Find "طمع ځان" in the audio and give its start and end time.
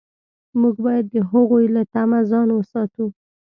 1.93-2.47